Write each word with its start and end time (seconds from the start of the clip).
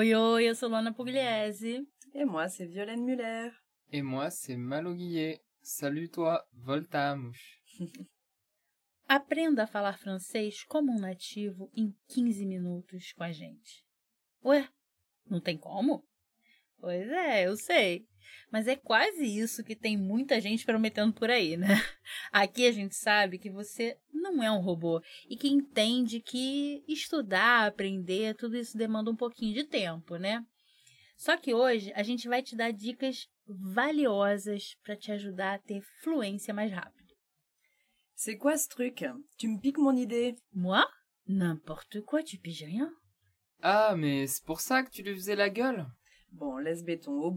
Oi, 0.00 0.14
oi, 0.14 0.48
eu 0.48 0.54
sou 0.54 0.70
Lana 0.70 0.94
Pugliese. 0.94 1.86
Et 2.14 2.24
moi, 2.24 2.48
c'est 2.48 2.64
Violaine 2.64 3.04
Muller. 3.04 3.50
Et 3.92 4.00
moi, 4.00 4.30
c'est 4.30 4.56
Malo 4.56 4.94
Guillet. 4.94 5.42
Salut 5.60 6.08
toi, 6.08 6.42
voltamos. 6.54 7.36
Aprenda 9.06 9.64
a 9.64 9.66
falar 9.66 9.98
francês 9.98 10.64
como 10.64 10.90
um 10.90 10.98
nativo 10.98 11.70
em 11.76 11.94
15 12.08 12.46
minutos 12.46 13.12
com 13.12 13.24
a 13.24 13.30
gente. 13.30 13.84
Ué, 14.42 14.66
não 15.28 15.38
tem 15.38 15.58
como? 15.58 16.02
Pois 16.80 17.08
é, 17.08 17.46
eu 17.46 17.56
sei. 17.56 18.06
Mas 18.50 18.66
é 18.66 18.74
quase 18.74 19.24
isso 19.24 19.62
que 19.62 19.76
tem 19.76 19.96
muita 19.96 20.40
gente 20.40 20.64
prometendo 20.64 21.12
por 21.12 21.30
aí, 21.30 21.56
né? 21.56 21.68
Aqui 22.32 22.66
a 22.66 22.72
gente 22.72 22.96
sabe 22.96 23.38
que 23.38 23.50
você 23.50 23.96
não 24.12 24.42
é 24.42 24.50
um 24.50 24.60
robô 24.60 25.00
e 25.28 25.36
que 25.36 25.48
entende 25.48 26.20
que 26.20 26.82
estudar, 26.88 27.66
aprender, 27.66 28.34
tudo 28.34 28.56
isso 28.56 28.76
demanda 28.76 29.10
um 29.10 29.16
pouquinho 29.16 29.54
de 29.54 29.64
tempo, 29.64 30.16
né? 30.16 30.44
Só 31.16 31.36
que 31.36 31.54
hoje 31.54 31.92
a 31.94 32.02
gente 32.02 32.28
vai 32.28 32.42
te 32.42 32.56
dar 32.56 32.72
dicas 32.72 33.28
valiosas 33.46 34.74
para 34.82 34.96
te 34.96 35.12
ajudar 35.12 35.54
a 35.54 35.58
ter 35.58 35.82
fluência 36.02 36.54
mais 36.54 36.72
rápido. 36.72 37.00
C'est 38.14 38.36
quoi 38.36 38.56
ce 38.56 38.68
truc 38.68 39.02
Tu 39.38 39.48
me 39.48 39.58
piques 39.58 39.80
mon 39.80 39.96
idée. 39.96 40.36
Moi? 40.52 40.84
N'importe 41.26 42.02
quoi, 42.02 42.22
tu 42.22 42.38
piges 42.38 42.64
rien. 42.64 42.92
Ah, 43.62 43.94
mais 43.96 44.26
c'est 44.26 44.44
pour 44.44 44.60
ça 44.60 44.82
que 44.82 44.90
tu 44.90 45.02
lui 45.02 45.14
faisais 45.14 45.36
la 45.36 45.48
gueule 45.48 45.86
Bon, 46.32 46.58
laisse 46.58 46.82
béton, 46.84 47.18
au. 47.18 47.34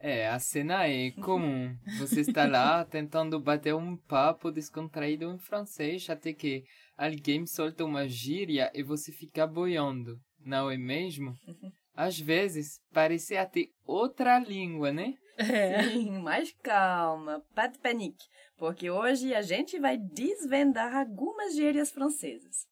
É, 0.00 0.28
a 0.28 0.38
cena 0.38 0.86
é 0.86 1.10
comum. 1.22 1.76
Você 1.98 2.20
está 2.20 2.46
lá 2.46 2.84
tentando 2.84 3.40
bater 3.40 3.74
um 3.74 3.96
papo 3.96 4.50
descontraído 4.50 5.24
em 5.24 5.38
francês 5.38 6.08
até 6.08 6.32
que 6.32 6.64
alguém 6.96 7.46
solta 7.46 7.84
uma 7.84 8.08
gíria 8.08 8.70
e 8.74 8.82
você 8.82 9.12
fica 9.12 9.46
boiando, 9.46 10.18
não 10.38 10.70
é 10.70 10.76
mesmo? 10.76 11.34
Às 11.94 12.16
vezes, 12.16 12.80
parece 12.92 13.36
até 13.36 13.66
outra 13.84 14.38
língua, 14.38 14.92
né? 14.92 15.14
É. 15.36 15.82
Sim, 15.82 16.18
mas 16.20 16.54
calma, 16.62 17.42
pas 17.56 17.72
de 17.72 17.78
panique, 17.80 18.24
porque 18.56 18.88
hoje 18.88 19.34
a 19.34 19.42
gente 19.42 19.80
vai 19.80 19.98
desvendar 19.98 20.94
algumas 20.94 21.56
gírias 21.56 21.90
francesas. 21.90 22.68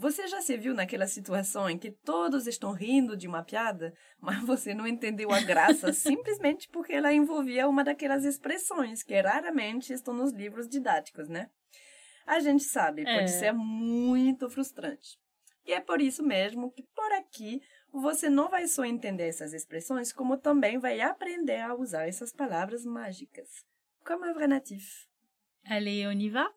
Você 0.00 0.26
já 0.28 0.40
se 0.40 0.56
viu 0.56 0.72
naquela 0.72 1.06
situação 1.06 1.68
em 1.68 1.76
que 1.76 1.90
todos 1.90 2.46
estão 2.46 2.72
rindo 2.72 3.14
de 3.14 3.28
uma 3.28 3.42
piada, 3.44 3.92
mas 4.18 4.42
você 4.46 4.72
não 4.72 4.86
entendeu 4.86 5.30
a 5.30 5.40
graça 5.40 5.92
simplesmente 5.92 6.70
porque 6.70 6.94
ela 6.94 7.12
envolvia 7.12 7.68
uma 7.68 7.84
daquelas 7.84 8.24
expressões 8.24 9.02
que 9.02 9.20
raramente 9.20 9.92
estão 9.92 10.14
nos 10.14 10.32
livros 10.32 10.66
didáticos, 10.66 11.28
né? 11.28 11.50
A 12.26 12.40
gente 12.40 12.64
sabe, 12.64 13.04
pode 13.04 13.28
É. 13.30 13.38
ser 13.40 13.52
muito 13.52 14.48
frustrante. 14.48 15.18
E 15.66 15.74
é 15.74 15.80
por 15.82 16.00
isso 16.00 16.22
mesmo 16.22 16.72
que 16.72 16.82
por 16.96 17.12
aqui 17.12 17.60
você 17.92 18.30
não 18.30 18.48
vai 18.48 18.66
só 18.68 18.86
entender 18.86 19.28
essas 19.28 19.52
expressões, 19.52 20.14
como 20.14 20.38
também 20.38 20.78
vai 20.78 21.02
aprender 21.02 21.60
a 21.60 21.74
usar 21.74 22.08
essas 22.08 22.32
palavras 22.32 22.86
mágicas, 22.86 23.66
como 24.02 24.24
un 24.24 24.32
vrai 24.32 24.48
natif. 24.48 25.06
Allez, 25.66 26.06
on 26.06 26.18
y 26.22 26.30
va? 26.30 26.50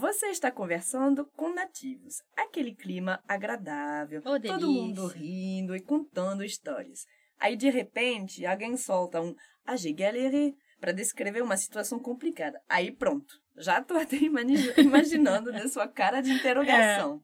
Você 0.00 0.28
está 0.28 0.50
conversando 0.50 1.26
com 1.36 1.52
nativos, 1.52 2.22
aquele 2.34 2.74
clima 2.74 3.22
agradável, 3.28 4.22
Oh, 4.24 4.40
todo 4.40 4.72
mundo 4.72 5.06
rindo 5.08 5.76
e 5.76 5.80
contando 5.82 6.42
histórias. 6.42 7.04
Aí, 7.38 7.54
de 7.54 7.68
repente, 7.68 8.46
alguém 8.46 8.78
solta 8.78 9.20
um 9.20 9.34
«ah, 9.66 9.76
j'ai 9.76 9.92
galéré» 9.92 10.54
para 10.80 10.92
descrever 10.92 11.42
uma 11.42 11.58
situação 11.58 11.98
complicada. 11.98 12.58
Aí, 12.66 12.90
pronto. 12.90 13.34
Já 13.58 13.82
tô 13.82 13.92
até 13.92 14.16
imaginando 14.80 15.52
na 15.52 15.68
sua 15.68 15.86
cara 15.86 16.22
de 16.22 16.30
interrogação. 16.30 17.20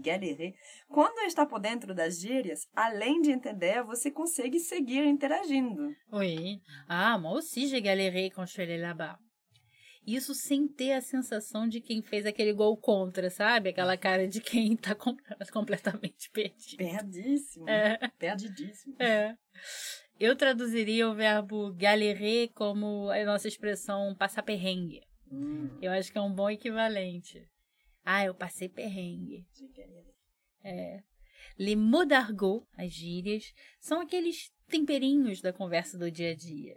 Galéré. 0.00 0.52
Quando 0.88 1.20
está 1.20 1.46
por 1.46 1.60
dentro 1.60 1.94
das 1.94 2.20
gírias, 2.20 2.68
além 2.76 3.22
de 3.22 3.30
entender, 3.30 3.82
você 3.84 4.10
consegue 4.10 4.60
seguir 4.60 5.06
interagindo. 5.06 5.88
Oui. 6.12 6.60
Ah, 6.86 7.18
moi 7.18 7.38
aussi 7.38 7.68
j'ai 7.68 7.80
galéré 7.80 8.28
quand 8.28 8.44
je 8.44 8.52
suis 8.52 8.62
allée 8.64 8.76
là-bas. 8.76 9.18
Isso 10.06 10.34
sem 10.34 10.66
ter 10.66 10.92
a 10.94 11.00
sensação 11.00 11.68
de 11.68 11.80
quem 11.80 12.02
fez 12.02 12.26
aquele 12.26 12.52
gol 12.52 12.76
contra, 12.76 13.30
sabe? 13.30 13.68
Aquela 13.70 13.96
cara 13.96 14.26
de 14.26 14.40
quem 14.40 14.76
tá 14.76 14.94
com- 14.94 15.16
completamente 15.52 16.28
perdido. 16.30 16.78
Perdíssimo. 16.78 17.68
É. 17.68 17.98
Perdidíssimo. 18.18 18.96
É. 18.98 19.36
Eu 20.18 20.34
traduziria 20.36 21.08
o 21.08 21.14
verbo 21.14 21.72
galérer 21.74 22.50
como 22.54 23.10
a 23.10 23.24
nossa 23.24 23.46
expressão 23.48 24.14
passar 24.16 24.42
perrengue. 24.42 25.00
Hum, 25.30 25.78
Eu 25.80 25.92
acho 25.92 26.10
que 26.12 26.18
é 26.18 26.20
um 26.20 26.34
bom 26.34 26.50
equivalente. 26.50 27.48
Ah, 28.04 28.24
eu 28.24 28.34
passei 28.34 28.68
perrengue. 28.68 29.46
É. 30.64 31.02
Les 31.58 31.76
mots 31.76 32.08
d'argot, 32.08 32.66
as 32.76 32.92
gírias, 32.92 33.52
são 33.80 34.00
aqueles 34.00 34.50
temperinhos 34.68 35.40
da 35.40 35.52
conversa 35.52 35.96
do 35.98 36.10
dia 36.10 36.30
a 36.32 36.34
dia. 36.34 36.76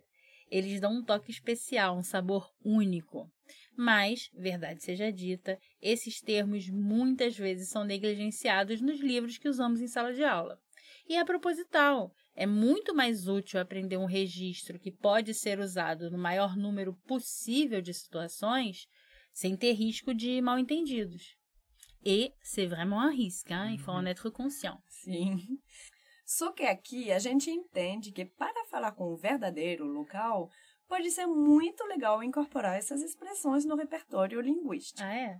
Eles 0.50 0.80
dão 0.80 0.94
um 0.94 1.04
toque 1.04 1.32
especial, 1.32 1.98
um 1.98 2.04
sabor 2.04 2.52
único. 2.64 3.32
Mas, 3.78 4.30
verdade 4.34 4.84
seja 4.84 5.12
dita, 5.12 5.60
esses 5.82 6.22
termos 6.22 6.70
muitas 6.70 7.38
vezes 7.38 7.70
são 7.70 7.84
negligenciados 7.84 8.80
nos 8.82 9.00
livros 9.00 9.38
que 9.38 9.50
usamos 9.50 9.82
em 9.82 9.88
sala 9.88 10.14
de 10.14 10.24
aula. 10.24 10.60
E 11.08 11.16
é 11.16 11.24
proposital. 11.26 12.14
É 12.36 12.46
muito 12.46 12.94
mais 12.94 13.28
útil 13.28 13.60
aprender 13.60 13.98
um 13.98 14.06
registro 14.06 14.80
que 14.80 14.92
pode 14.92 15.34
ser 15.34 15.60
usado 15.60 16.10
no 16.10 16.18
maior 16.18 16.56
número 16.56 16.94
possível 17.06 17.82
de 17.82 17.94
situações, 17.94 18.88
sem 19.34 19.56
ter 19.56 19.74
risco 19.74 20.14
de 20.14 20.42
mal-entendidos. 20.42 21.36
Et 22.04 22.34
c'est 22.42 22.68
vraiment 22.68 23.02
un 23.02 23.10
risque, 23.10 23.52
hein? 23.52 23.72
il 23.72 23.80
faut 23.80 23.92
en 23.92 24.06
être 24.06 24.30
conscient. 24.30 24.80
Sim. 24.88 25.60
Só 26.26 26.52
que 26.52 26.64
aqui 26.64 27.12
a 27.12 27.20
gente 27.20 27.52
entende 27.52 28.12
que 28.12 28.26
para 28.26 28.66
falar 28.66 28.94
com 28.94 29.14
o 29.14 29.16
verdadeiro 29.16 29.86
local, 29.86 30.50
pode 30.88 31.12
ser 31.12 31.28
muito 31.28 31.84
legal 31.86 32.24
incorporar 32.24 32.78
essas 32.78 33.02
expressões 33.02 33.64
no 33.64 33.76
repertório 33.76 34.42
linguístico. 34.42 35.04
Ah, 35.04 35.16
é? 35.16 35.38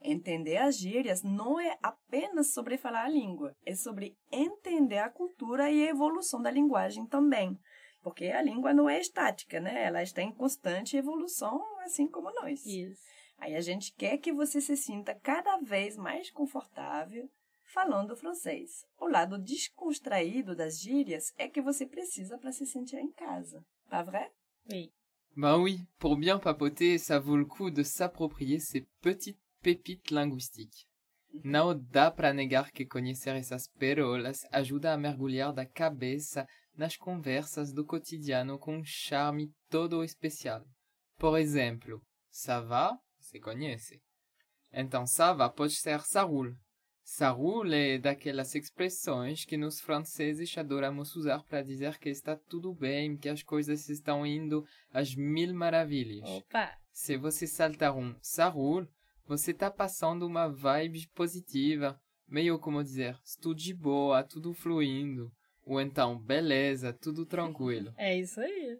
Entender 0.00 0.56
as 0.56 0.78
gírias 0.78 1.22
não 1.22 1.60
é 1.60 1.76
apenas 1.82 2.54
sobre 2.54 2.78
falar 2.78 3.04
a 3.04 3.08
língua, 3.08 3.54
é 3.66 3.74
sobre 3.74 4.16
entender 4.30 4.98
a 4.98 5.10
cultura 5.10 5.68
e 5.68 5.86
a 5.86 5.90
evolução 5.90 6.40
da 6.40 6.50
linguagem 6.50 7.06
também. 7.06 7.58
Porque 8.00 8.26
a 8.26 8.40
língua 8.40 8.72
não 8.72 8.88
é 8.88 8.98
estática, 8.98 9.60
né? 9.60 9.84
Ela 9.84 10.02
está 10.02 10.22
em 10.22 10.32
constante 10.32 10.96
evolução, 10.96 11.60
assim 11.80 12.08
como 12.08 12.32
nós. 12.32 12.64
Isso. 12.64 13.02
Aí 13.36 13.54
a 13.54 13.60
gente 13.60 13.92
quer 13.94 14.16
que 14.18 14.32
você 14.32 14.60
se 14.60 14.76
sinta 14.76 15.14
cada 15.14 15.58
vez 15.58 15.96
mais 15.96 16.30
confortável 16.30 17.28
falando 17.72 18.16
francês. 18.16 18.84
O 18.98 19.06
lado 19.06 19.38
descontraído 19.38 20.54
das 20.54 20.80
gírias 20.80 21.32
é 21.36 21.48
que 21.48 21.62
você 21.62 21.86
precisa 21.86 22.38
para 22.38 22.52
se 22.52 22.66
sentir 22.66 22.98
em 22.98 23.12
casa. 23.12 23.64
Pas 23.88 24.04
vrai? 24.04 24.30
Oui. 24.70 24.92
Ben 25.36 25.56
oui, 25.56 25.86
pour 25.98 26.16
bien 26.16 26.38
papoter, 26.38 26.98
ça 26.98 27.18
vaut 27.18 27.36
le 27.36 27.44
coup 27.46 27.70
de 27.70 27.82
s'approprier 27.82 28.58
ces 28.58 28.86
petites 29.00 29.40
pépites 29.62 30.10
linguistiques. 30.10 30.86
Não 31.44 31.78
dá 31.78 32.10
pra 32.10 32.32
negar 32.32 32.72
que 32.72 32.84
conhecer 32.84 33.36
essas 33.36 33.68
pérolas 33.68 34.44
ajuda 34.50 34.92
a 34.92 34.96
mergulhar 34.96 35.52
da 35.52 35.64
cabeça 35.64 36.46
nas 36.76 36.96
conversas 36.96 37.72
do 37.72 37.84
cotidiano 37.84 38.58
com 38.58 38.78
um 38.78 38.84
charme 38.84 39.52
todo 39.68 40.02
especial. 40.02 40.64
Por 41.16 41.38
exemplo, 41.38 42.02
ça 42.30 42.60
va, 42.60 42.98
você 43.20 43.38
conhece? 43.38 44.02
Então, 44.72 45.06
ça 45.06 45.32
va 45.32 45.48
pode 45.48 45.74
ser 45.74 46.00
ça 46.00 46.22
roule. 46.22 46.56
Ça 47.12 47.30
roule 47.30 47.74
é 47.74 47.98
daquelas 47.98 48.54
expressões 48.54 49.44
que 49.44 49.56
nós 49.56 49.80
franceses 49.80 50.56
adoramos 50.56 51.16
usar 51.16 51.42
para 51.42 51.60
dizer 51.60 51.98
que 51.98 52.08
está 52.08 52.36
tudo 52.36 52.72
bem, 52.72 53.16
que 53.16 53.28
as 53.28 53.42
coisas 53.42 53.88
estão 53.88 54.24
indo 54.24 54.64
às 54.92 55.16
mil 55.16 55.52
maravilhas. 55.52 56.22
Opa! 56.30 56.72
Se 56.92 57.16
você 57.16 57.48
saltar 57.48 57.96
um 57.96 58.14
ça 58.22 58.46
roule, 58.46 58.88
você 59.26 59.50
está 59.50 59.68
passando 59.68 60.24
uma 60.24 60.46
vibe 60.46 61.08
positiva, 61.08 62.00
meio 62.28 62.60
como 62.60 62.80
dizer 62.80 63.18
estou 63.24 63.54
de 63.54 63.74
boa, 63.74 64.22
tudo 64.22 64.54
fluindo. 64.54 65.32
Ou 65.66 65.80
então, 65.80 66.16
beleza, 66.16 66.92
tudo 66.92 67.26
tranquilo. 67.26 67.92
É 67.98 68.16
isso 68.16 68.40
aí. 68.40 68.78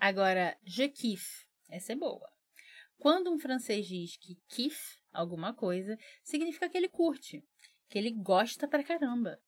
Agora, 0.00 0.58
je 0.64 0.88
kiffe. 0.88 1.46
Essa 1.70 1.92
é 1.92 1.96
boa. 1.96 2.28
Quando 2.98 3.30
um 3.30 3.38
francês 3.38 3.86
diz 3.86 4.16
que 4.16 4.36
kiffe 4.48 4.98
alguma 5.12 5.54
coisa, 5.54 5.98
significa 6.22 6.68
que 6.68 6.76
ele 6.76 6.88
curte, 6.88 7.44
que 7.88 7.98
ele 7.98 8.10
gosta 8.10 8.66
pra 8.66 8.84
caramba. 8.84 9.38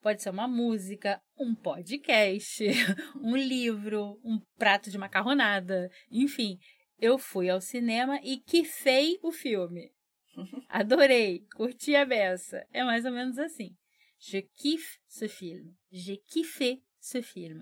Pode 0.00 0.22
ser 0.22 0.30
uma 0.30 0.46
música, 0.46 1.20
um 1.36 1.54
podcast, 1.54 2.64
um 3.20 3.36
livro, 3.36 4.20
um 4.24 4.40
prato 4.56 4.90
de 4.90 4.98
macarronada, 4.98 5.90
enfim. 6.10 6.58
Eu 7.00 7.18
fui 7.18 7.48
ao 7.48 7.60
cinema 7.60 8.20
e 8.22 8.38
kiffei 8.38 9.18
o 9.22 9.32
filme. 9.32 9.92
Adorei, 10.68 11.44
curti 11.54 11.96
a 11.96 12.04
beça. 12.04 12.64
É 12.72 12.84
mais 12.84 13.04
ou 13.04 13.12
menos 13.12 13.38
assim. 13.38 13.76
Je 14.18 14.42
kiffe 14.56 14.98
ce 15.06 15.28
film. 15.28 15.74
J'ai 15.90 16.18
kiffé 16.26 16.80
ce 16.98 17.22
film. 17.22 17.60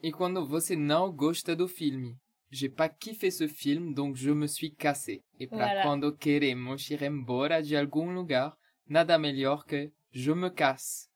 E 0.00 0.12
quando 0.12 0.46
você 0.46 0.76
não 0.76 1.12
gosta 1.12 1.56
do 1.56 1.66
filme? 1.66 2.16
J'ai 2.50 2.68
pas 2.70 2.88
kiffé 2.88 3.30
ce 3.30 3.46
film, 3.46 3.92
donc 3.92 4.16
je 4.16 4.30
me 4.30 4.46
suis 4.46 4.74
cassé. 4.74 5.22
E 5.38 5.46
para 5.46 5.66
Voilà. 5.66 5.82
quando 5.82 6.16
queremos 6.16 6.88
ir 6.90 7.02
embora 7.02 7.62
de 7.62 7.76
algum 7.76 8.10
lugar, 8.12 8.56
nada 8.88 9.18
melhor 9.18 9.64
que 9.66 9.92
je 10.10 10.32
me 10.32 10.50
casse. 10.50 11.08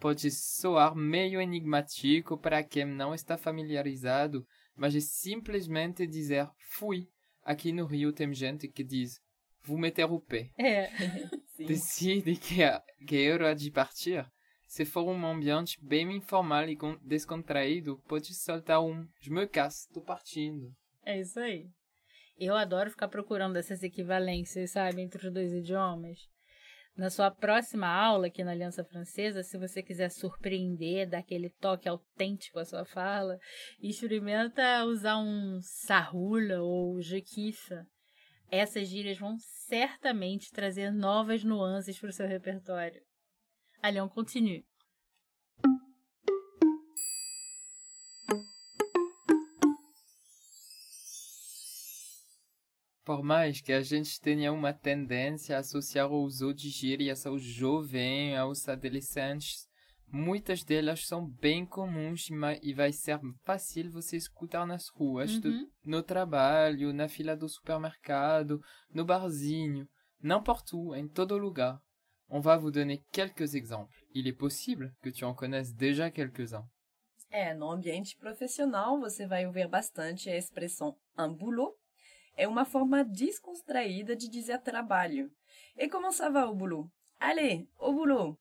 Pode 0.00 0.30
soar 0.30 0.94
meio 0.96 1.40
enigmático 1.40 2.36
para 2.38 2.62
quem 2.64 2.86
não 2.86 3.14
está 3.14 3.36
familiarizado, 3.36 4.44
mas 4.74 4.94
é 4.96 5.00
simplesmente 5.00 6.06
dizer 6.06 6.48
fui. 6.58 7.08
Aqui 7.44 7.70
no 7.72 7.86
Rio 7.86 8.12
tem 8.12 8.32
gente 8.34 8.66
que 8.66 8.82
diz 8.82 9.20
vou 9.62 9.78
meter 9.78 10.04
o 10.10 10.18
pé. 10.20 10.50
É. 10.58 10.90
Decide 11.58 12.34
que 12.36 12.62
que 13.06 13.16
é 13.16 13.32
hora 13.32 13.54
de 13.54 13.70
partir. 13.70 14.24
Se 14.70 14.84
for 14.84 15.02
um 15.02 15.26
ambiente 15.26 15.76
bem 15.82 16.16
informal 16.16 16.68
e 16.68 16.76
con- 16.76 16.96
descontraído, 17.02 17.98
pode 18.06 18.32
soltar 18.32 18.80
um 18.80 19.04
je 19.20 19.28
me 19.28 19.44
casse, 19.44 19.88
tô 19.92 20.00
partindo. 20.00 20.72
é 21.04 21.18
isso 21.18 21.40
aí. 21.40 21.66
Eu 22.38 22.54
adoro 22.54 22.88
ficar 22.88 23.08
procurando 23.08 23.56
essas 23.56 23.82
equivalências, 23.82 24.70
sabe, 24.70 25.02
entre 25.02 25.26
os 25.26 25.34
dois 25.34 25.52
idiomas. 25.52 26.20
Na 26.96 27.10
sua 27.10 27.32
próxima 27.32 27.88
aula 27.88 28.28
aqui 28.28 28.44
na 28.44 28.52
Aliança 28.52 28.84
Francesa, 28.84 29.42
se 29.42 29.58
você 29.58 29.82
quiser 29.82 30.08
surpreender, 30.08 31.08
dar 31.08 31.18
aquele 31.18 31.50
toque 31.60 31.88
autêntico 31.88 32.60
à 32.60 32.64
sua 32.64 32.84
fala, 32.84 33.40
experimenta 33.82 34.84
usar 34.84 35.16
um 35.18 35.58
sarrula 35.62 36.62
ou 36.62 37.02
je 37.02 37.20
kiffe. 37.20 37.74
Essas 38.48 38.86
gírias 38.86 39.18
vão 39.18 39.36
certamente 39.66 40.52
trazer 40.52 40.92
novas 40.92 41.42
nuances 41.42 41.98
para 41.98 42.10
o 42.10 42.12
seu 42.12 42.28
repertório. 42.28 43.02
Allez, 43.82 44.00
on 44.00 44.08
continue. 44.08 44.64
Por 53.04 53.22
mais 53.22 53.60
que 53.60 53.72
a 53.72 53.80
gente 53.80 54.20
tenha 54.20 54.52
uma 54.52 54.72
tendência 54.72 55.56
a 55.56 55.60
associar 55.60 56.10
o 56.12 56.22
uso 56.22 56.54
de 56.54 56.68
gírias 56.68 57.26
aos 57.26 57.42
jovens, 57.42 58.36
aos 58.36 58.68
adolescentes, 58.68 59.66
muitas 60.06 60.62
delas 60.62 61.06
são 61.06 61.26
bem 61.26 61.64
comuns 61.64 62.28
e 62.62 62.74
vai 62.74 62.92
ser 62.92 63.18
fácil 63.44 63.90
você 63.90 64.16
escutar 64.16 64.66
nas 64.66 64.88
ruas, 64.94 65.40
do- 65.40 65.48
Uhum. 65.48 65.66
no 65.84 66.02
trabalho, 66.02 66.92
na 66.92 67.08
fila 67.08 67.34
do 67.36 67.48
supermercado, 67.48 68.60
no 68.92 69.04
barzinho, 69.04 69.88
n'importe 70.22 70.76
où, 70.76 70.94
em 70.94 71.08
todo 71.08 71.36
lugar. 71.38 71.80
On 72.30 72.40
va 72.40 72.56
vous 72.56 72.70
donner 72.70 73.02
quelques 73.12 73.54
exemples. 73.54 73.94
Il 74.14 74.26
est 74.28 74.36
possible 74.38 74.92
que 75.02 75.10
tu 75.10 75.24
en 75.24 75.34
connaisses 75.34 75.74
déjà 75.74 76.10
quelques-uns. 76.10 76.64
É, 77.32 77.54
no 77.54 77.70
ambiente 77.70 78.16
profissional 78.16 78.98
você 78.98 79.26
vai 79.26 79.46
ouvir 79.46 79.68
bastante 79.68 80.28
a 80.30 80.36
expressão 80.36 80.96
un 81.18 81.32
boulot. 81.32 81.74
É 82.36 82.46
uma 82.48 82.64
forma 82.64 83.04
descontraída 83.04 84.16
de 84.16 84.28
dizer 84.28 84.60
trabalho. 84.62 85.30
E 85.76 85.88
como 85.88 86.12
ça 86.12 86.28
va 86.30 86.46
o 86.48 86.54
boulot? 86.54 86.88
Allez, 87.18 87.66
au 87.78 87.92
boulot! 87.92 88.36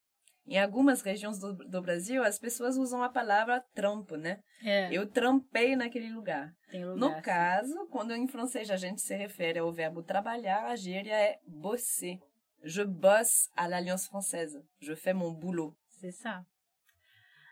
Em 0.48 0.58
algumas 0.58 1.02
regiões 1.04 1.38
do, 1.40 1.54
do 1.54 1.82
Brasil, 1.82 2.24
as 2.24 2.40
pessoas 2.40 2.76
usam 2.78 3.04
a 3.04 3.10
palavra 3.10 3.64
trampo, 3.76 4.16
né? 4.16 4.40
É, 4.64 4.90
Eu 4.92 5.06
trampei 5.08 5.76
naquele 5.76 6.10
lugar. 6.10 6.52
tem 6.72 6.84
lugar. 6.86 6.98
No 6.98 7.22
caso, 7.22 7.88
quando 7.92 8.16
em 8.16 8.28
francês 8.28 8.72
a 8.72 8.78
gente 8.78 9.02
se 9.02 9.16
refere 9.16 9.60
ao 9.60 9.72
verbo 9.72 10.02
trabalhar, 10.02 10.66
a 10.66 10.76
gíria 10.76 11.14
é 11.14 11.38
bosser. 11.46 12.18
Je 12.64 12.82
bosse 12.82 13.50
à 13.56 13.68
l'Alliance 13.68 14.08
Française. 14.08 14.62
Je 14.80 14.94
fais 14.94 15.14
mon 15.14 15.32
boulot. 15.32 15.76
C'est 16.02 16.12
ça. 16.12 16.44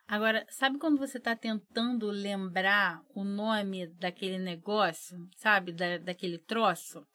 Agora, 0.10 0.46
sabe 0.50 0.80
quando 0.80 0.98
você 0.98 1.18
está 1.18 1.36
tentando 1.36 2.10
lembrar 2.10 3.04
o 3.14 3.26
nome 3.26 3.88
daquele 3.88 4.38
negócio, 4.38 5.18
sabe? 5.36 5.74
Da, 5.74 5.98
daquele 5.98 6.38
troço? 6.38 7.06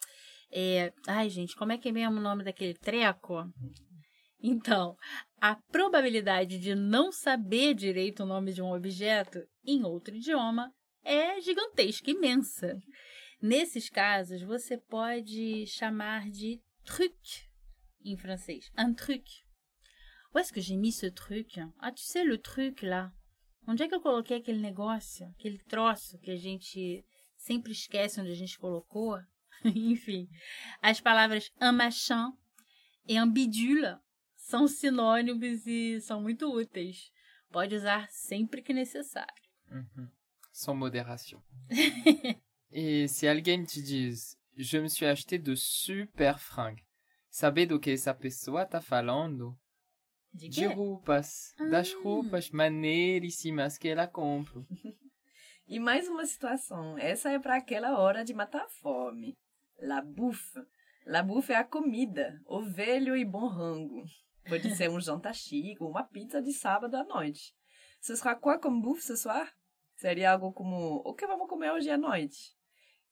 É... 0.50 0.92
Ai, 1.06 1.30
gente, 1.30 1.56
como 1.56 1.72
é 1.72 1.78
que 1.78 1.88
é 1.88 1.92
mesmo 1.92 2.18
o 2.18 2.22
nome 2.22 2.44
daquele 2.44 2.74
treco? 2.74 3.50
Então, 4.42 4.94
a 5.40 5.54
probabilidade 5.70 6.58
de 6.58 6.74
não 6.74 7.10
saber 7.10 7.74
direito 7.74 8.24
o 8.24 8.26
nome 8.26 8.52
de 8.52 8.60
um 8.60 8.72
objeto 8.74 9.38
em 9.64 9.84
outro 9.84 10.14
idioma 10.14 10.70
é 11.02 11.40
gigantesca, 11.40 12.10
imensa. 12.10 12.78
Nesses 13.40 13.88
casos, 13.88 14.42
você 14.42 14.76
pode 14.76 15.66
chamar 15.66 16.28
de 16.28 16.60
truc 16.84 17.51
em 18.04 18.16
francês. 18.16 18.70
Un 18.76 18.94
truc. 18.94 19.44
Où 20.34 20.38
est-ce 20.38 20.52
que 20.52 20.60
j'ai 20.60 20.76
mis 20.76 20.93
ce 20.93 21.06
truc? 21.06 21.60
Ah, 21.78 21.93
tu 21.93 22.02
sais, 22.02 22.25
le 22.25 22.38
truc 22.38 22.82
lá. 22.82 23.12
Onde 23.66 23.82
é 23.82 23.88
que 23.88 23.94
eu 23.94 24.00
coloquei 24.00 24.38
aquele 24.38 24.60
negócio? 24.60 25.26
Aquele 25.38 25.58
troço 25.58 26.19
que 26.19 26.31
a 26.31 26.37
gente 26.37 27.04
sempre 27.37 27.72
esquece 27.72 28.20
onde 28.20 28.31
a 28.31 28.34
gente 28.34 28.58
colocou? 28.58 29.19
Enfim, 29.64 30.28
as 30.81 31.00
palavras 31.00 31.50
un 31.60 31.72
machin 31.72 32.32
e 33.06 33.20
un 33.20 33.31
bidule 33.31 33.99
são 34.34 34.66
sinônimos 34.66 35.66
e 35.66 36.00
são 36.00 36.20
muito 36.20 36.52
úteis. 36.52 37.12
Pode 37.50 37.76
usar 37.76 38.08
sempre 38.10 38.62
que 38.62 38.72
necessário. 38.72 39.43
Mhm. 39.70 40.10
Sans 40.52 40.75
modération. 40.75 41.40
Et 42.75 43.06
si 43.08 43.28
alguém 43.28 43.64
te 43.64 43.82
diz, 43.82 44.38
je 44.56 44.78
me 44.78 44.88
suis 44.88 45.06
acheté 45.06 45.37
de 45.37 45.55
super 45.56 46.38
fringues, 46.38 46.82
saber 47.32 47.67
do 47.67 47.81
que 47.81 47.90
essa 47.90 48.14
pessoa 48.14 48.67
tá 48.67 48.81
falando? 48.81 49.58
De 50.32 50.48
De 50.48 50.67
roupas, 50.67 51.55
das 51.70 51.93
Ah. 51.93 52.01
roupas 52.03 52.51
maneiríssimas 52.51 53.77
que 53.79 53.89
ela 53.89 54.06
compra. 54.06 54.62
E 55.65 55.79
mais 55.79 56.06
uma 56.08 56.27
situação. 56.27 56.98
Essa 56.98 57.31
é 57.31 57.39
para 57.39 57.56
aquela 57.56 57.96
hora 57.98 58.24
de 58.24 58.34
matar 58.34 58.62
a 58.65 58.69
fome. 58.69 59.39
La 59.79 60.03
bouffe. 60.03 60.60
La 61.06 61.22
bouffe 61.22 61.53
é 61.53 61.56
a 61.56 61.65
comida, 61.65 62.39
o 62.46 62.62
velho 62.62 63.17
e 63.17 63.24
bom 63.24 63.46
rango. 63.46 64.05
Pode 64.46 64.74
ser 64.74 64.91
um 64.91 65.01
jantar 65.01 65.34
chique 65.34 65.82
uma 65.82 66.03
pizza 66.03 66.43
de 66.43 66.53
sábado 66.53 66.94
à 66.96 67.05
noite. 67.05 67.55
Ce 68.01 68.15
sera 68.17 68.34
quoi 68.34 68.58
comme 68.58 68.82
bouffe 68.82 69.03
ce 69.03 69.17
soir? 69.17 69.51
Seria 69.96 70.32
algo 70.32 70.53
como, 70.53 70.96
o 71.06 71.15
que 71.15 71.27
vamos 71.27 71.48
comer 71.48 71.70
hoje 71.70 71.89
à 71.89 71.96
noite? 71.96 72.55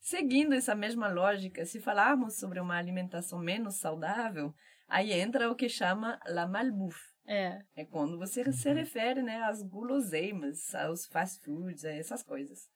Seguindo 0.00 0.54
essa 0.54 0.74
mesma 0.74 1.08
lógica, 1.08 1.64
se 1.66 1.78
falarmos 1.78 2.38
sobre 2.38 2.58
uma 2.58 2.76
alimentação 2.76 3.38
menos 3.38 3.76
saudável, 3.76 4.54
aí 4.88 5.12
entra 5.12 5.50
o 5.50 5.54
que 5.54 5.68
chama 5.68 6.18
la 6.26 6.46
malbouffe. 6.46 7.10
É, 7.26 7.60
É 7.76 7.84
quando 7.84 8.18
você 8.18 8.50
se 8.50 8.72
refere 8.72 9.22
né, 9.22 9.42
às 9.42 9.62
guloseimas, 9.62 10.74
aos 10.74 11.06
fast 11.06 11.44
foods, 11.44 11.84
a 11.84 11.90
essas 11.92 12.22
coisas. 12.22 12.68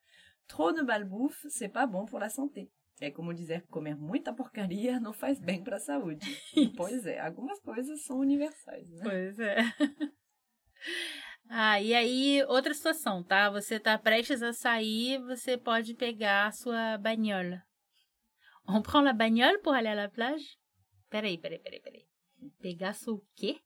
Trop 0.47 0.73
de 0.73 0.83
malbouffe, 0.83 1.49
c'est 1.49 1.73
pas 1.73 1.89
bon 1.89 2.05
pour 2.05 2.19
la 2.19 2.29
santé. 2.29 2.69
É 3.01 3.11
como 3.11 3.33
dizer 3.33 3.63
que 3.63 3.67
comer 3.67 3.95
muita 3.97 4.33
porcaria 4.33 4.99
não 4.99 5.11
faz 5.11 5.39
bem 5.39 5.61
para 5.61 5.75
a 5.77 5.79
saúde. 5.79 6.25
pois 6.77 7.05
é, 7.05 7.19
algumas 7.19 7.59
coisas 7.59 8.05
são 8.05 8.19
universais, 8.19 8.89
né? 8.89 9.03
pois 9.03 9.39
é. 9.39 9.57
Ah, 11.49 11.79
e 11.79 11.93
aí, 11.93 12.43
outra 12.47 12.73
situação, 12.73 13.23
tá? 13.23 13.49
Você 13.49 13.79
tá 13.79 13.97
prestes 13.97 14.41
a 14.41 14.51
sair, 14.51 15.19
você 15.19 15.57
pode 15.57 15.93
pegar 15.93 16.47
a 16.47 16.51
sua 16.51 16.97
banhola. 16.97 17.63
On 18.67 18.81
prend 18.81 19.03
la 19.03 19.13
bagnole 19.13 19.59
pour 19.61 19.75
aller 19.75 19.89
à 19.89 19.95
la 19.95 20.09
plage? 20.09 20.57
Peraí, 21.09 21.37
peraí, 21.37 21.59
peraí, 21.59 21.79
peraí. 21.81 22.07
Pegar 22.59 22.93
sua 22.93 23.13
o 23.13 23.25
quê? 23.35 23.61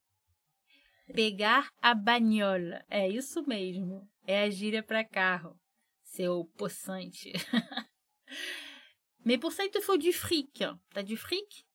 Pegar 1.14 1.72
a 1.82 1.96
banhola. 1.96 2.84
É 2.90 3.08
isso 3.08 3.42
mesmo. 3.48 4.08
É 4.28 4.44
a 4.44 4.50
gíria 4.50 4.84
para 4.84 5.06
carro. 5.06 5.58
Seu 6.04 6.46
poçante. 6.58 7.32
Mais 9.24 9.40
pour 9.40 9.52
ça, 9.52 9.64
il 9.64 9.72
te 9.72 9.82
faut 9.82 9.98
du 9.98 10.12
fric. 10.12 10.60
T'as 10.94 11.04
du 11.04 11.16
fric? 11.16 11.66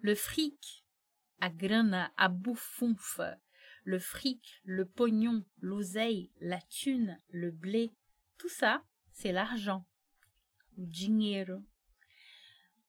Le 0.00 0.14
fric. 0.14 0.84
A 1.40 1.48
grana, 1.48 2.12
a 2.16 2.28
bouffunfa. 2.28 3.40
Le 3.84 3.98
fric, 3.98 4.60
le 4.64 4.86
pognon, 4.86 5.44
l'oseille, 5.60 6.30
la 6.40 6.60
thune, 6.60 7.20
le 7.28 7.50
blé. 7.50 7.92
Tout 8.38 8.48
ça, 8.48 8.82
c'est 9.12 9.30
l'argent. 9.30 9.86
O 10.76 10.86
dinheiro. 10.86 11.62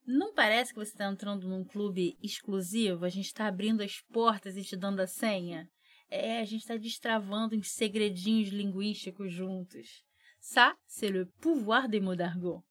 Não 0.07 0.33
parece 0.33 0.71
que 0.71 0.79
você 0.79 0.91
está 0.91 1.05
entrando 1.05 1.47
num 1.47 1.65
clube 1.65 2.17
exclusivo? 2.21 3.05
A 3.05 3.09
gente 3.09 3.25
está 3.25 3.47
abrindo 3.47 3.81
as 3.81 3.99
portas 4.01 4.55
e 4.55 4.63
te 4.63 4.77
dando 4.77 5.01
a 5.01 5.07
senha? 5.07 5.69
É, 6.09 6.39
a 6.39 6.45
gente 6.45 6.61
está 6.61 6.77
destravando 6.77 7.55
uns 7.55 7.71
segredinhos 7.71 8.49
linguísticos 8.49 9.33
juntos. 9.33 10.03
Ça, 10.39 10.77
c'est 10.87 11.09
le 11.09 11.25
pouvoir 11.41 11.89
des 11.89 11.99
mots 11.99 12.15
d'argot. 12.15 12.63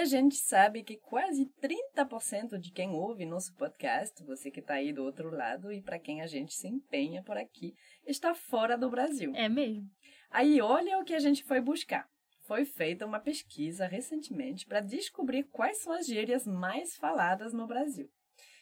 A 0.00 0.04
gente 0.06 0.36
sabe 0.36 0.82
que 0.82 0.96
quase 0.96 1.44
30% 1.62 2.58
de 2.58 2.72
quem 2.72 2.90
ouve 2.90 3.26
nosso 3.26 3.54
podcast, 3.54 4.24
você 4.24 4.50
que 4.50 4.60
está 4.60 4.74
aí 4.74 4.92
do 4.92 5.04
outro 5.04 5.30
lado 5.30 5.70
e 5.70 5.82
para 5.82 5.98
quem 5.98 6.22
a 6.22 6.26
gente 6.26 6.54
se 6.54 6.66
empenha 6.66 7.22
por 7.22 7.36
aqui, 7.36 7.74
está 8.06 8.34
fora 8.34 8.78
do 8.78 8.88
Brasil. 8.88 9.32
É 9.36 9.46
mesmo? 9.48 9.88
Aí 10.30 10.60
olha 10.62 10.98
o 10.98 11.04
que 11.04 11.14
a 11.14 11.18
gente 11.18 11.44
foi 11.44 11.60
buscar. 11.60 12.08
Foi 12.46 12.64
feita 12.64 13.04
uma 13.04 13.20
pesquisa 13.20 13.86
recentemente 13.86 14.66
para 14.66 14.80
descobrir 14.80 15.44
quais 15.44 15.82
são 15.82 15.92
as 15.92 16.06
gírias 16.06 16.46
mais 16.46 16.96
faladas 16.96 17.52
no 17.52 17.66
Brasil. 17.66 18.08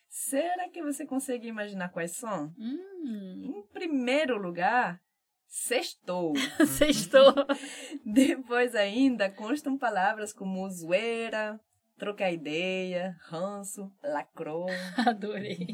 Será 0.08 0.68
que 0.68 0.82
você 0.82 1.06
consegue 1.06 1.46
imaginar 1.46 1.90
quais 1.90 2.16
são? 2.16 2.52
Hum, 2.58 3.42
Em 3.44 3.62
primeiro 3.72 4.36
lugar, 4.36 5.00
sextou. 5.48 6.34
sextou. 6.66 7.34
Depois 8.04 8.74
ainda 8.74 9.30
constam 9.30 9.76
palavras 9.76 10.32
como 10.32 10.68
zoeira, 10.70 11.58
trocar 11.98 12.30
ideia, 12.32 13.16
ranço, 13.22 13.90
lacrou. 14.02 14.66
Adorei. 15.06 15.66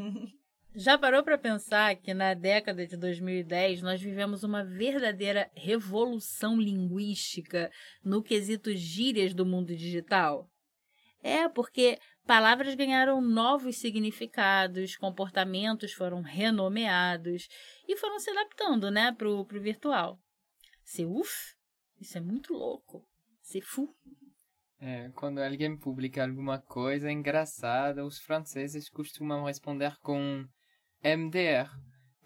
Já 0.76 0.98
parou 0.98 1.22
para 1.22 1.38
pensar 1.38 1.94
que 1.96 2.12
na 2.12 2.34
década 2.34 2.84
de 2.84 2.96
2010 2.96 3.82
nós 3.82 4.00
vivemos 4.00 4.42
uma 4.42 4.64
verdadeira 4.64 5.48
revolução 5.54 6.60
linguística 6.60 7.70
no 8.02 8.22
quesito 8.22 8.74
gírias 8.74 9.34
do 9.34 9.46
mundo 9.46 9.76
digital? 9.76 10.50
É, 11.22 11.48
porque 11.48 11.98
palavras 12.26 12.74
ganharam 12.74 13.20
novos 13.20 13.76
significados, 13.76 14.96
comportamentos 14.96 15.92
foram 15.92 16.22
renomeados 16.22 17.48
e 17.86 17.96
foram 17.96 18.18
se 18.18 18.30
adaptando, 18.30 18.90
né, 18.90 19.12
pro, 19.12 19.44
pro 19.44 19.60
virtual. 19.60 20.18
C'est 20.84 21.06
ouf? 21.06 21.54
Isso 22.00 22.18
é 22.18 22.20
muito 22.20 22.52
louco. 22.52 23.06
C'est 23.42 23.62
fou. 23.62 23.88
É, 24.80 25.10
quando 25.14 25.38
alguém 25.38 25.78
publica 25.78 26.22
alguma 26.22 26.60
coisa 26.60 27.10
engraçada, 27.10 28.04
os 28.04 28.18
franceses 28.18 28.90
costumam 28.90 29.44
responder 29.44 29.96
com 30.02 30.46
MDR, 31.02 31.70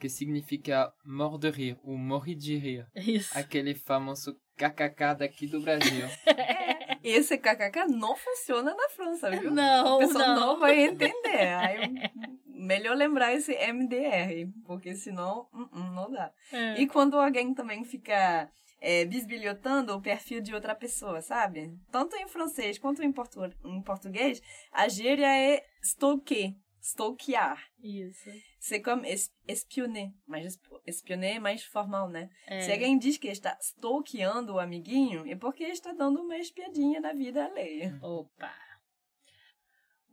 que 0.00 0.08
significa 0.08 0.92
mort 1.04 1.40
de 1.40 1.50
rir 1.50 1.78
ou 1.84 1.96
morri 1.96 2.34
de 2.34 2.56
rir. 2.56 2.86
Isso. 2.96 3.36
Aquele 3.38 3.74
famoso 3.74 4.34
kkk 4.56 5.14
daqui 5.18 5.46
do 5.46 5.60
Brasil. 5.60 6.06
Esse 7.02 7.38
kkk 7.38 7.86
não 7.88 8.16
funciona 8.16 8.74
na 8.74 8.88
França, 8.90 9.30
viu? 9.30 9.50
Não, 9.50 9.96
o 9.96 9.98
pessoal 9.98 10.28
não. 10.28 10.40
não, 10.40 10.58
vai 10.58 10.78
entender. 10.80 11.54
Aí, 11.56 12.10
melhor 12.46 12.96
lembrar 12.96 13.32
esse 13.32 13.52
MDR, 13.54 14.50
porque 14.64 14.94
senão 14.94 15.48
uh, 15.52 15.62
uh, 15.72 15.92
não 15.94 16.10
dá. 16.10 16.32
É. 16.52 16.80
E 16.80 16.86
quando 16.86 17.18
alguém 17.18 17.54
também 17.54 17.84
fica 17.84 18.50
é, 18.80 19.04
bisbilhotando 19.04 19.94
o 19.94 20.00
perfil 20.00 20.40
de 20.40 20.54
outra 20.54 20.74
pessoa, 20.74 21.20
sabe? 21.20 21.76
Tanto 21.90 22.16
em 22.16 22.28
francês 22.28 22.78
quanto 22.78 23.02
em, 23.02 23.12
portu 23.12 23.40
em 23.64 23.82
português, 23.82 24.42
a 24.72 24.88
gíria 24.88 25.26
é 25.26 25.64
stalker, 25.82 26.54
stalkear. 26.80 27.58
Isso. 27.82 28.30
C'est 28.60 28.80
comme 28.82 29.04
es 29.06 29.30
espionner, 29.46 30.12
mas 30.26 30.44
esp- 30.46 30.80
espionner 30.86 31.36
é 31.36 31.40
mais 31.40 31.64
formal, 31.64 32.08
né? 32.08 32.28
É. 32.46 32.60
Se 32.62 32.72
alguém 32.72 32.98
diz 32.98 33.16
que 33.18 33.28
está 33.28 33.56
stalkeando 33.60 34.54
o 34.54 34.58
amiguinho, 34.58 35.26
é 35.26 35.36
porque 35.36 35.64
está 35.64 35.92
dando 35.92 36.20
uma 36.22 36.36
espiadinha 36.36 37.00
na 37.00 37.12
vida 37.12 37.44
alheia. 37.44 37.98
Opa! 38.02 38.52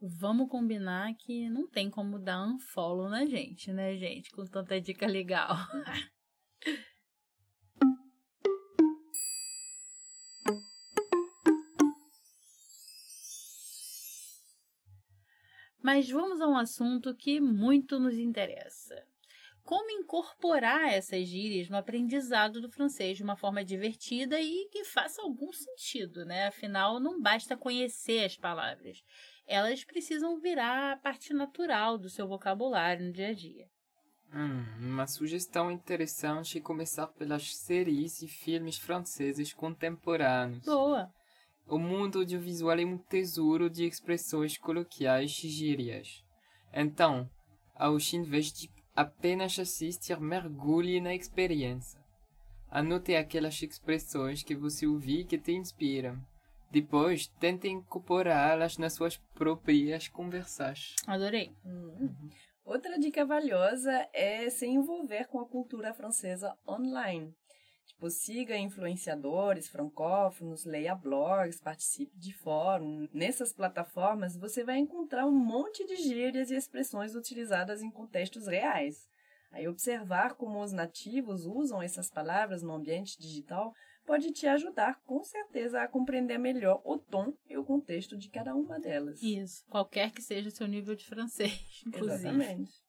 Vamos 0.01 0.49
combinar 0.49 1.13
que 1.15 1.49
não 1.49 1.67
tem 1.67 1.89
como 1.89 2.19
dar 2.19 2.45
unfollow 2.45 3.09
na 3.09 3.25
gente, 3.25 3.71
né, 3.71 3.95
gente? 3.97 4.29
Com 4.31 4.45
tanta 4.45 4.79
dica 4.79 5.07
legal. 5.07 5.55
Mas 15.85 16.09
vamos 16.09 16.41
a 16.41 16.47
um 16.47 16.57
assunto 16.57 17.13
que 17.13 17.39
muito 17.39 17.99
nos 17.99 18.17
interessa. 18.17 19.05
Como 19.63 19.91
incorporar 19.91 20.91
essas 20.91 21.27
gírias 21.27 21.69
no 21.69 21.77
aprendizado 21.77 22.59
do 22.59 22.71
francês 22.71 23.17
de 23.17 23.23
uma 23.23 23.35
forma 23.37 23.63
divertida 23.63 24.41
e 24.41 24.67
que 24.71 24.83
faça 24.83 25.21
algum 25.21 25.53
sentido, 25.53 26.25
né? 26.25 26.47
Afinal, 26.47 26.99
não 26.99 27.21
basta 27.21 27.55
conhecer 27.55 28.25
as 28.25 28.35
palavras. 28.35 29.03
Elas 29.45 29.83
precisam 29.83 30.39
virar 30.39 30.93
a 30.93 30.97
parte 30.97 31.35
natural 31.35 31.99
do 31.99 32.09
seu 32.09 32.27
vocabulário 32.27 33.05
no 33.05 33.13
dia 33.13 33.27
a 33.27 33.33
dia. 33.33 33.69
Hum, 34.33 34.65
uma 34.79 35.05
sugestão 35.05 35.69
interessante 35.69 36.57
é 36.57 36.61
começar 36.61 37.05
pelas 37.09 37.55
séries 37.55 38.23
e 38.23 38.27
filmes 38.27 38.79
franceses 38.79 39.53
contemporâneos. 39.53 40.65
Boa! 40.65 41.13
O 41.67 41.79
mundo 41.79 42.19
audiovisual 42.19 42.79
é 42.79 42.85
um 42.85 42.97
tesouro 42.97 43.69
de 43.69 43.85
expressões 43.85 44.57
coloquiais 44.57 45.31
e 45.43 45.49
gírias. 45.49 46.23
Então, 46.71 47.27
ao 47.73 47.97
invés 48.13 48.51
de 48.51 48.69
apenas 48.95 49.57
assistir, 49.57 50.19
mergulhe 50.19 51.01
na 51.01 51.15
experiência. 51.15 51.99
Anote 52.69 53.15
aquelas 53.15 53.61
expressões 53.61 54.43
que 54.43 54.55
você 54.55 54.85
ouviu 54.85 55.21
e 55.21 55.25
que 55.25 55.37
te 55.37 55.53
inspiram. 55.53 56.21
Depois, 56.69 57.27
tente 57.39 57.67
incorporá-las 57.67 58.77
nas 58.77 58.93
suas 58.93 59.17
próprias 59.33 60.07
conversas. 60.07 60.93
Adorei. 61.07 61.51
Outra 62.65 62.99
dica 62.99 63.25
valiosa 63.25 64.07
é 64.13 64.49
se 64.49 64.67
envolver 64.67 65.27
com 65.27 65.39
a 65.39 65.47
cultura 65.47 65.93
francesa 65.93 66.55
online. 66.67 67.33
Tipo, 67.85 68.09
siga 68.09 68.57
influenciadores 68.57 69.67
francófonos, 69.67 70.65
leia 70.65 70.95
blogs, 70.95 71.61
participe 71.61 72.17
de 72.17 72.33
fóruns. 72.33 73.09
Nessas 73.13 73.53
plataformas, 73.53 74.35
você 74.35 74.63
vai 74.63 74.77
encontrar 74.77 75.25
um 75.25 75.31
monte 75.31 75.85
de 75.85 75.95
gírias 75.97 76.49
e 76.49 76.55
expressões 76.55 77.15
utilizadas 77.15 77.81
em 77.81 77.91
contextos 77.91 78.47
reais. 78.47 79.07
Aí, 79.51 79.67
observar 79.67 80.33
como 80.35 80.61
os 80.61 80.73
nativos 80.73 81.45
usam 81.45 81.81
essas 81.81 82.09
palavras 82.09 82.61
no 82.61 82.73
ambiente 82.73 83.17
digital 83.17 83.73
pode 84.05 84.31
te 84.31 84.45
ajudar, 84.47 85.01
com 85.05 85.23
certeza, 85.23 85.81
a 85.81 85.87
compreender 85.87 86.37
melhor 86.37 86.81
o 86.83 86.97
tom 86.97 87.33
e 87.49 87.57
o 87.57 87.63
contexto 87.63 88.17
de 88.17 88.29
cada 88.29 88.55
uma 88.55 88.79
delas. 88.79 89.21
Isso. 89.21 89.65
Qualquer 89.69 90.11
que 90.11 90.21
seja 90.21 90.49
o 90.49 90.51
seu 90.51 90.67
nível 90.67 90.95
de 90.95 91.05
francês, 91.05 91.81
inclusive. 91.87 92.29
Exatamente. 92.29 92.85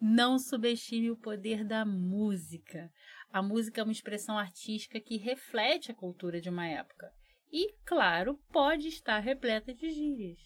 Não 0.00 0.38
subestime 0.38 1.10
o 1.10 1.16
poder 1.16 1.64
da 1.64 1.84
música. 1.84 2.92
A 3.30 3.42
música 3.42 3.80
é 3.80 3.84
uma 3.84 3.92
expressão 3.92 4.38
artística 4.38 5.00
que 5.00 5.16
reflete 5.16 5.90
a 5.90 5.94
cultura 5.94 6.40
de 6.40 6.48
uma 6.48 6.66
época. 6.66 7.12
E, 7.52 7.74
claro, 7.84 8.38
pode 8.50 8.88
estar 8.88 9.18
repleta 9.18 9.74
de 9.74 9.90
gírias. 9.90 10.38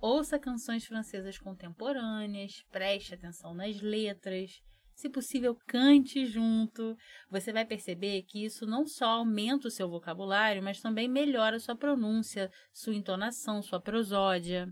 Ouça 0.00 0.38
canções 0.38 0.86
francesas 0.86 1.38
contemporâneas, 1.38 2.62
preste 2.70 3.14
atenção 3.14 3.54
nas 3.54 3.80
letras. 3.80 4.62
Se 4.94 5.08
possível, 5.08 5.56
cante 5.66 6.26
junto. 6.26 6.96
Você 7.30 7.52
vai 7.52 7.64
perceber 7.64 8.22
que 8.22 8.44
isso 8.44 8.66
não 8.66 8.86
só 8.86 9.06
aumenta 9.06 9.68
o 9.68 9.70
seu 9.70 9.88
vocabulário, 9.88 10.62
mas 10.62 10.80
também 10.80 11.08
melhora 11.08 11.58
sua 11.58 11.76
pronúncia, 11.76 12.50
sua 12.72 12.94
entonação, 12.94 13.62
sua 13.62 13.80
prosódia. 13.80 14.68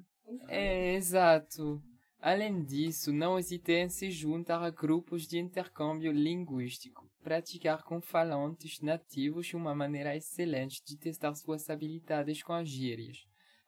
É, 0.49 0.95
exato. 0.95 1.83
Além 2.21 2.65
disso, 2.65 3.13
não 3.13 3.39
hesite 3.39 3.73
em 3.73 3.89
se 3.89 4.11
juntar 4.11 4.63
a 4.63 4.71
grupos 4.71 5.27
de 5.27 5.39
intercâmbio 5.39 6.13
linguístico. 6.13 7.08
Praticar 7.23 7.83
com 7.83 8.01
falantes 8.01 8.81
nativos 8.81 9.51
é 9.53 9.57
uma 9.57 9.75
maneira 9.75 10.17
excelente 10.17 10.83
de 10.85 10.97
testar 10.97 11.35
suas 11.35 11.69
habilidades 11.69 12.43
com 12.43 12.53
as 12.53 12.69
gírias. 12.69 13.19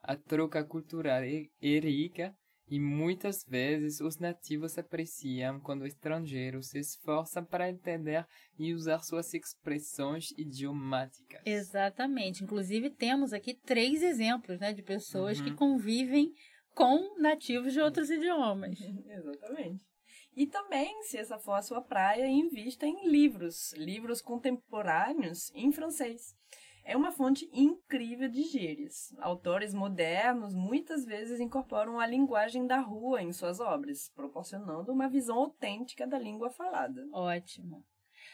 A 0.02 0.16
troca 0.16 0.64
cultural 0.64 1.22
é 1.22 1.46
é 1.60 1.78
rica 1.78 2.34
e 2.66 2.78
muitas 2.78 3.44
vezes 3.44 4.00
os 4.00 4.18
nativos 4.18 4.78
apreciam 4.78 5.58
quando 5.60 5.84
estrangeiros 5.84 6.68
se 6.68 6.78
esforçam 6.78 7.44
para 7.44 7.68
entender 7.68 8.24
e 8.58 8.72
usar 8.72 9.00
suas 9.00 9.34
expressões 9.34 10.30
idiomáticas. 10.38 11.42
Exatamente. 11.44 12.44
Inclusive, 12.44 12.90
temos 12.90 13.32
aqui 13.32 13.54
três 13.54 14.02
exemplos 14.02 14.58
né, 14.60 14.72
de 14.72 14.82
pessoas 14.82 15.38
Uhum. 15.40 15.44
que 15.46 15.52
convivem 15.54 16.32
com 16.74 17.20
nativos 17.20 17.72
de 17.72 17.80
outros 17.80 18.08
idiomas. 18.08 18.78
Exatamente. 19.10 19.89
E 20.40 20.46
também, 20.46 21.02
se 21.02 21.18
essa 21.18 21.38
for 21.38 21.52
a 21.52 21.60
sua 21.60 21.82
praia, 21.82 22.26
invista 22.26 22.86
em 22.86 23.06
livros, 23.06 23.74
livros 23.74 24.22
contemporâneos 24.22 25.52
em 25.54 25.70
francês. 25.70 26.34
É 26.82 26.96
uma 26.96 27.12
fonte 27.12 27.46
incrível 27.52 28.26
de 28.26 28.44
gírias. 28.44 29.14
Autores 29.18 29.74
modernos 29.74 30.54
muitas 30.54 31.04
vezes 31.04 31.40
incorporam 31.40 32.00
a 32.00 32.06
linguagem 32.06 32.66
da 32.66 32.78
rua 32.78 33.22
em 33.22 33.34
suas 33.34 33.60
obras, 33.60 34.10
proporcionando 34.14 34.90
uma 34.90 35.10
visão 35.10 35.36
autêntica 35.36 36.06
da 36.06 36.18
língua 36.18 36.48
falada. 36.48 37.06
Ótimo. 37.12 37.84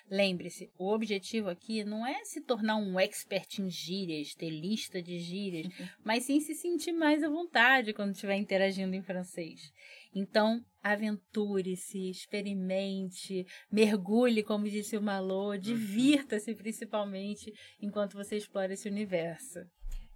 Lembre-se, 0.08 0.70
o 0.78 0.92
objetivo 0.92 1.48
aqui 1.48 1.82
não 1.82 2.06
é 2.06 2.24
se 2.24 2.40
tornar 2.40 2.76
um 2.76 3.00
expert 3.00 3.58
em 3.58 3.68
gírias, 3.68 4.34
ter 4.34 4.50
lista 4.50 5.02
de 5.02 5.18
gírias, 5.18 5.66
mas 6.04 6.22
sim 6.24 6.38
se 6.38 6.54
sentir 6.54 6.92
mais 6.92 7.24
à 7.24 7.28
vontade 7.28 7.92
quando 7.92 8.12
estiver 8.12 8.36
interagindo 8.36 8.94
em 8.94 9.02
francês. 9.02 9.72
Então, 10.18 10.64
aventure-se, 10.82 12.08
experimente, 12.10 13.44
mergulhe, 13.70 14.42
como 14.42 14.64
disse 14.68 14.96
o 14.96 15.02
Malô, 15.02 15.58
divirta-se 15.58 16.54
principalmente 16.54 17.52
enquanto 17.78 18.14
você 18.14 18.38
explora 18.38 18.72
esse 18.72 18.88
universo. 18.88 19.58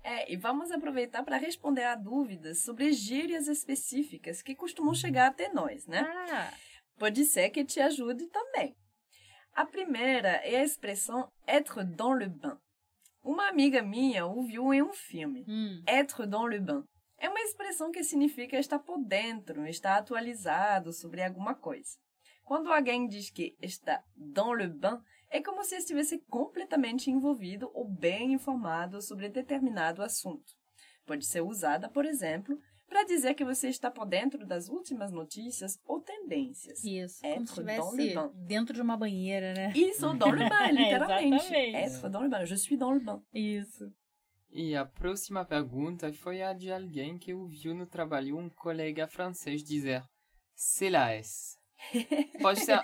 É, 0.03 0.33
e 0.33 0.37
vamos 0.37 0.71
aproveitar 0.71 1.23
para 1.23 1.37
responder 1.37 1.85
a 1.85 1.95
dúvidas 1.95 2.63
sobre 2.63 2.91
gírias 2.93 3.47
específicas 3.47 4.41
que 4.41 4.55
costumam 4.55 4.95
chegar 4.95 5.27
até 5.29 5.53
nós, 5.53 5.87
né? 5.87 6.01
Ah, 6.31 6.51
Pode 6.99 7.27
ser 7.27 7.51
que 7.51 7.63
te 7.63 7.79
ajude 7.81 8.27
também. 8.29 8.75
A 9.53 9.67
primeira 9.67 10.37
é 10.47 10.57
a 10.61 10.65
expressão 10.65 11.29
être 11.47 11.85
dans 11.85 12.19
le 12.19 12.29
bain. 12.29 12.57
Uma 13.23 13.49
amiga 13.49 13.83
minha 13.83 14.25
ouviu 14.25 14.73
em 14.73 14.81
um 14.81 14.95
filme. 14.95 15.45
hum, 15.47 15.83
Être 15.87 16.27
dans 16.27 16.49
le 16.49 16.59
bain 16.59 16.85
é 17.21 17.29
uma 17.29 17.41
expressão 17.41 17.93
que 17.93 18.03
significa 18.03 18.59
estar 18.59 18.79
por 18.79 18.99
dentro, 18.99 19.67
estar 19.67 19.99
atualizado 19.99 20.93
sobre 20.93 21.23
alguma 21.23 21.55
coisa. 21.55 21.99
Quando 22.43 22.73
alguém 22.73 23.07
diz 23.07 23.31
que 23.31 23.55
está 23.61 24.03
dans 24.17 24.57
le 24.57 24.67
bain, 24.67 24.99
é 25.31 25.41
como 25.41 25.63
se 25.63 25.77
estivesse 25.77 26.19
completamente 26.29 27.11
envolvido 27.11 27.71
ou 27.73 27.87
bem 27.87 28.33
informado 28.33 29.01
sobre 29.01 29.29
determinado 29.29 30.03
assunto. 30.03 30.53
Pode 31.07 31.25
ser 31.27 31.43
usada, 31.43 31.89
por 31.89 32.05
exemplo, 32.05 32.59
para 32.89 33.05
dizer 33.05 33.35
que 33.35 33.45
você 33.45 33.69
está 33.69 33.89
por 33.89 34.05
dentro 34.05 34.45
das 34.45 34.69
últimas 34.69 35.13
notícias 35.13 35.79
ou 35.85 36.01
tendências. 36.01 36.83
isso, 36.83 37.25
Être 37.25 37.55
como 37.55 37.69
se 37.69 38.03
estivesse 38.03 38.31
dentro 38.35 38.75
de 38.75 38.83
uma 38.83 38.97
banheira, 38.97 39.55
né? 39.55 39.73
Isso, 39.77 40.13
dans 40.15 40.33
le 40.35 40.49
bain, 40.49 40.73
literalmente. 40.75 41.35
Exatamente. 41.37 41.77
Être 41.77 42.09
dans 42.09 42.23
le 42.23 42.29
bain. 42.29 42.45
Je 42.45 42.57
suis 42.57 42.77
dans 42.77 42.93
le 42.93 43.01
bain. 43.01 43.23
Isso. 43.33 43.93
E 44.53 44.75
a 44.75 44.85
próxima 44.85 45.45
pergunta 45.45 46.13
foi 46.13 46.43
a 46.43 46.53
de 46.53 46.73
alguém 46.73 47.17
que 47.17 47.33
ouviu 47.33 47.75
no 47.75 47.87
trabalho 47.87 48.37
um 48.37 48.49
colega 48.49 49.07
francês 49.07 49.63
dizer 49.63 50.03
c'est 50.61 50.91
la 50.91 51.15
S. 51.15 51.57
Pode 52.43 52.61
ser. 52.61 52.81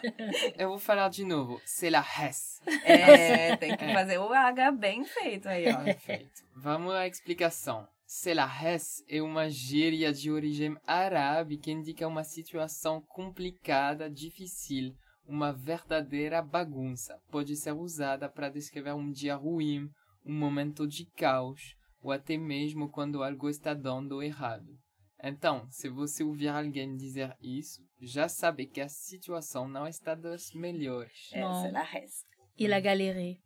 Eu 0.57 0.71
vou 0.71 0.79
falar 0.79 1.11
de 1.11 1.25
novo. 1.25 1.61
C'est 1.67 1.91
la 1.91 2.05
S. 2.19 2.61
É, 2.85 3.55
tem 3.57 3.77
que 3.77 3.93
fazer 3.93 4.17
o 4.19 4.33
H 4.33 4.73
bem 4.73 5.05
feito 5.05 5.47
aí, 5.47 5.71
ó. 5.71 5.85
Perfeito. 5.85 6.43
Vamos 6.55 6.95
à 6.95 7.07
explicação. 7.07 7.87
C'est 8.07 8.35
la 8.35 8.49
S 8.65 9.05
é 9.09 9.21
uma 9.21 9.51
gíria 9.51 10.11
de 10.11 10.31
origem 10.31 10.75
árabe 10.87 11.59
que 11.59 11.71
indica 11.71 12.09
uma 12.09 12.25
situação 12.25 13.03
complicada, 13.03 14.09
difícil, 14.09 14.95
uma 15.27 15.53
verdadeira 15.53 16.41
bagunça. 16.41 17.21
Pode 17.31 17.57
ser 17.57 17.73
usada 17.73 18.27
para 18.29 18.49
descrever 18.49 18.95
um 18.95 19.11
dia 19.11 19.37
ruim, 19.37 19.91
um 20.27 20.35
momento 20.35 20.87
de 20.87 21.07
caos, 21.07 21.77
ou 22.03 22.13
até 22.13 22.37
mesmo 22.37 22.91
quando 22.91 23.23
algo 23.23 23.49
está 23.49 23.73
dando 23.73 24.23
errado. 24.23 24.79
Então, 25.23 25.67
se 25.71 25.89
você 25.89 26.23
ouvir 26.23 26.49
alguém 26.49 26.95
dizer 26.97 27.35
isso, 27.41 27.81
já 28.01 28.29
sabe 28.29 28.67
que 28.67 28.81
a 28.81 28.89
situação 28.89 29.67
não 29.67 29.87
está 29.87 30.15
das 30.15 30.53
melhores. 30.53 31.31
É, 31.33 31.41
Não. 31.41 31.63
c'est 31.63 31.73
la 31.73 31.83
res. 31.83 32.25
E 32.59 32.67
la 32.69 32.81
galérée. 32.81 33.41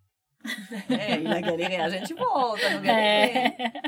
É, 0.88 1.20
e 1.20 1.22
na 1.22 1.40
galeria 1.40 1.84
a 1.84 1.88
gente 1.88 2.14
volta 2.14 2.70
no 2.70 2.82
galeria. 2.82 3.56
É. 3.58 3.80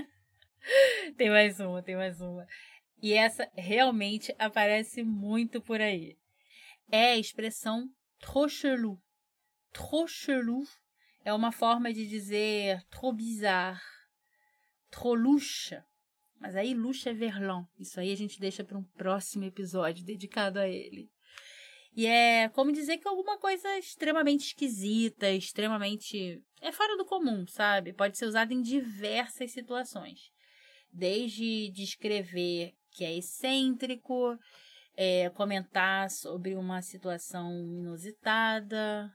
tem 1.16 1.30
mais 1.30 1.58
uma, 1.58 1.82
tem 1.82 1.96
mais 1.96 2.20
uma. 2.20 2.46
E 3.02 3.14
essa 3.14 3.50
realmente 3.56 4.34
aparece 4.38 5.02
muito 5.02 5.60
por 5.60 5.80
aí. 5.80 6.16
É 6.90 7.12
a 7.12 7.18
expressão 7.18 7.88
trop 8.20 8.48
chelou. 8.48 8.98
Trop 9.72 10.08
chelou 10.08 10.62
é 11.24 11.32
uma 11.32 11.52
forma 11.52 11.92
de 11.92 12.06
dizer 12.06 12.82
trop 12.90 13.16
bizarre, 13.16 13.80
trop. 14.90 15.84
Mas 16.38 16.56
aí 16.56 16.74
louche 16.74 17.08
é 17.08 17.14
verlan. 17.14 17.64
Isso 17.78 18.00
aí 18.00 18.12
a 18.12 18.16
gente 18.16 18.40
deixa 18.40 18.64
para 18.64 18.76
um 18.76 18.82
próximo 18.82 19.44
episódio 19.44 20.04
dedicado 20.04 20.58
a 20.58 20.68
ele. 20.68 21.08
E 21.94 22.06
é 22.06 22.48
como 22.48 22.72
dizer 22.72 22.98
que 22.98 23.06
alguma 23.06 23.38
coisa 23.38 23.78
extremamente 23.78 24.46
esquisita, 24.46 25.30
extremamente. 25.30 26.42
é 26.60 26.72
fora 26.72 26.96
do 26.96 27.04
comum, 27.04 27.46
sabe? 27.46 27.92
Pode 27.92 28.18
ser 28.18 28.26
usado 28.26 28.52
em 28.52 28.62
diversas 28.62 29.52
situações. 29.52 30.32
Desde 30.90 31.70
descrever 31.70 32.74
que 32.90 33.04
é 33.04 33.16
excêntrico, 33.16 34.36
é, 34.96 35.30
comentar 35.30 36.10
sobre 36.10 36.54
uma 36.54 36.82
situação 36.82 37.50
inusitada. 37.72 39.12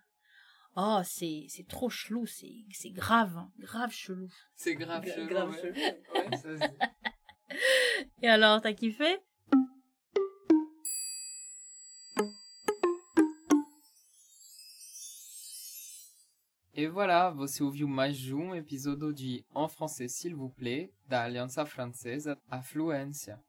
Oh, 0.79 1.01
c'est, 1.03 1.45
c'est 1.49 1.67
trop 1.67 1.89
chelou, 1.89 2.27
c'est, 2.27 2.53
c'est 2.71 2.91
grave, 2.91 3.35
hein, 3.35 3.51
grave 3.57 3.91
chelou. 3.91 4.29
C'est 4.55 4.75
grave 4.75 5.03
Gra- 5.03 5.15
chelou, 5.15 5.27
grave 5.27 5.49
ouais. 5.49 5.61
chelou. 5.61 5.73
Ouais, 6.13 6.37
ça 6.37 6.57
se 6.59 6.67
dit. 6.67 6.77
Et 8.21 8.27
alors, 8.29 8.61
t'as 8.61 8.73
kiffé? 8.73 9.17
E 16.75 16.87
voilà, 16.87 17.31
você 17.31 17.63
ouviu 17.63 17.87
mais 17.87 18.31
um 18.31 18.53
episódio 18.53 19.11
de 19.11 19.43
En 19.53 19.67
Français, 19.67 20.07
s'il 20.07 20.35
vous 20.35 20.49
plaît, 20.49 20.91
da 21.07 21.23
Aliança 21.23 21.65
Francesa 21.65 22.37
à 22.49 22.61
Fluência. 22.61 23.39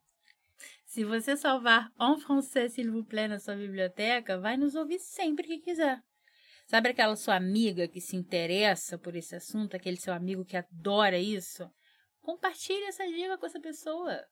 Se 0.87 1.05
você 1.05 1.37
salvar 1.37 1.91
en 1.99 2.17
français, 2.17 2.71
s'il 2.71 2.91
vous 2.91 3.05
plaît, 3.05 3.29
na 3.29 3.39
sua 3.39 3.55
biblioteca, 3.55 4.39
vai 4.39 4.57
nos 4.57 4.75
ouvir 4.77 4.99
sempre 4.99 5.43
que 5.47 5.59
quiser. 5.61 6.03
Sabe 6.69 6.91
aquela 6.91 7.17
sua 7.17 7.35
amiga 7.35 7.89
que 7.89 7.99
se 7.99 8.15
interessa 8.15 8.99
por 8.99 9.17
esse 9.17 9.35
assunto, 9.35 9.75
aquele 9.75 9.97
seu 9.97 10.13
amigo 10.13 10.45
que 10.45 10.55
adora 10.55 11.19
isso? 11.19 11.67
Compartilhe 12.21 12.85
essa 12.85 13.07
dica 13.07 13.39
com 13.39 13.47
essa 13.47 13.59
pessoa. 13.59 14.23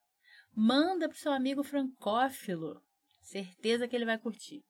Manda 0.55 1.09
pro 1.09 1.17
seu 1.17 1.31
amigo 1.31 1.63
francófilo. 1.63 2.79
Certeza 3.23 3.87
que 3.87 3.95
ele 3.95 4.05
vai 4.05 4.19
curtir. 4.19 4.63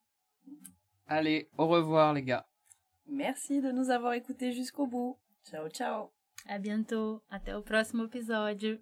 Allez, 1.06 1.46
au 1.58 1.68
revoir 1.68 2.14
les 2.14 2.24
gars. 2.24 2.46
Merci 3.06 3.60
de 3.62 3.74
nous 3.74 3.90
avoir 3.90 4.14
écoutés 4.14 4.54
jusqu'au 4.54 4.88
bout. 4.88 5.18
Ciao, 5.44 5.70
ciao. 5.70 6.14
A 6.46 6.58
bientôt. 6.58 7.22
Até 7.30 7.56
o 7.56 7.62
próximo 7.62 8.06
episódio. 8.06 8.80